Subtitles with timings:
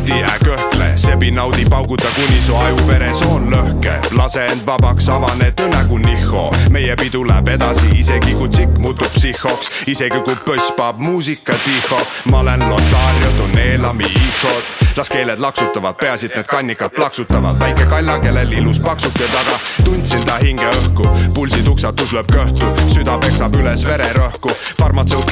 [0.00, 3.98] Fati ää kõhkle, sebi naudi pauguta, kuni su ajuveresoon lõhke.
[4.16, 6.50] lase end vabaks, avane tõ nägu nihho.
[6.70, 12.00] meie pidu läheb edasi, isegi kui tsikk muutub psühhoks, isegi kui põss paneb muusika tiho.
[12.30, 14.64] ma olen Lotario, Donelami ihod,
[14.96, 17.60] las keeled laksutavad, peaasi, et need kannikad plaksutavad.
[17.60, 23.18] väike kalla, kellel ilus paksuke taga, tundsin ta hinge õhku, pulsi tuksatus lööb kõhtu, süda
[23.18, 24.48] peksab üles vererõhku.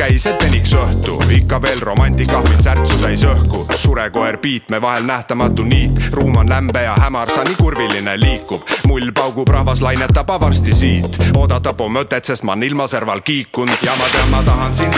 [0.09, 3.65] käis, et veniks õhtu, ikka veel romantika, mind särtsu täis õhku.
[3.77, 8.63] surekoer piit, me vahel nähtamatu niit, ruum on lämbe ja hämar, sa nii kurviline liikub.
[8.87, 13.97] mull paugub, rahvas lainetab avarsti siit, oodata po mõtet, sest ma olen ilmaserval kiikunud ja
[13.99, 14.95] ma tean, ma tahan sind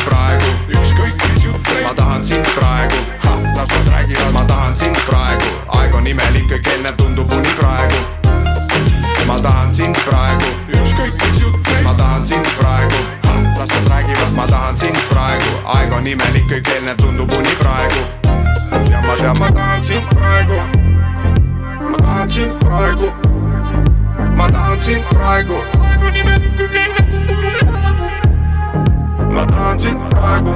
[15.74, 18.02] aeg on imelik, kõik eelnev tundub uni praegu.
[18.90, 20.58] ja ma tean, ma tahan sind praegu,
[21.90, 23.12] ma tahan sind praegu,
[24.40, 28.10] ma tahan sind praegu, aeg on imelik, kõik eelnev tundub uni praegu.
[29.36, 30.54] ma tahan sind praegu,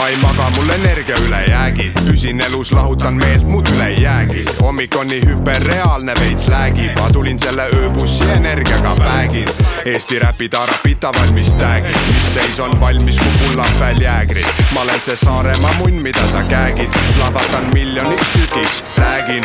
[0.00, 4.44] ma ei maga, mul energia ülejäägid, püsin elus, lahutan meelt, muud üle ei jäägi.
[4.60, 9.48] hommik on nii hüperreaalne, veits läägib, ma tulin selle ööbussi energiaga vägin.
[9.84, 14.46] Eesti räpi tarapita valmis tag'id, mis seis on valmis, kui pullad jäägrid.
[14.74, 19.44] ma olen see Saaremaa munn, mida sa käägid, plahvatan miljoniks tükiks, räägin.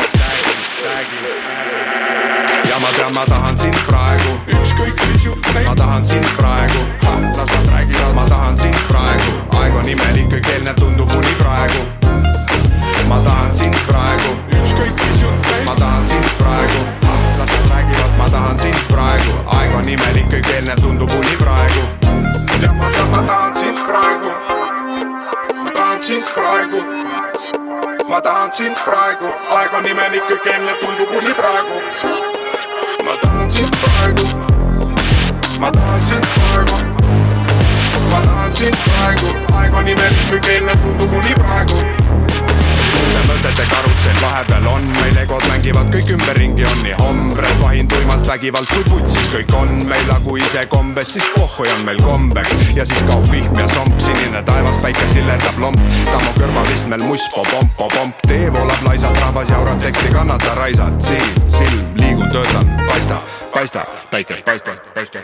[2.69, 6.79] ja ma tean, ma tahan sind praegu, ükskõik mis jutt ma tahan sind praegu,
[8.15, 9.44] ma tahan sind praegu,
[26.05, 26.79] sind praegu
[28.09, 31.77] ma tahan sind praegu, aeg on imelik, kõik eelnev tundub uni praegu.
[33.07, 34.25] ma tahan sind praegu,
[35.59, 36.77] ma tahan sind praegu,
[38.13, 42.04] ma tahan sind praegu, aeg on imelik, kõik eelnev tundub uni praegu.
[43.55, 48.67] Mõtete karussell vahepeal on, meil egod mängivad kõik ümberringi on nii hombred, vahin tuimalt vägivald
[48.67, 49.71] kui putsis kõik on.
[49.87, 52.51] Meil, nagu ise kombes, siis pohhui on meil kombeks.
[52.75, 55.79] Ja siis kaob vihm ja somp, sinine taevas, päike sillerdab lomp,
[56.09, 61.87] tammu kõrvalistmel muss popomp, popomp, tee voolab laisalt, rahvas jaurab teksti, kannata raisad, silm, silm,
[62.01, 63.23] liigun, töötan, paista,
[63.55, 65.23] paista, päike, paista, paista.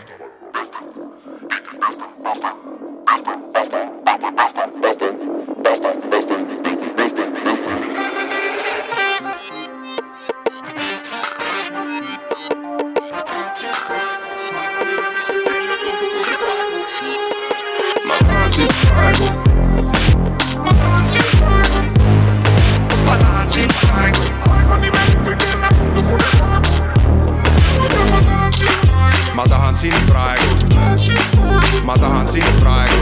[30.32, 33.00] praegu, ma tahan sind praegu,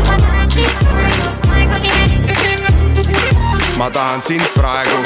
[3.77, 4.97] ma tahan sind praegu,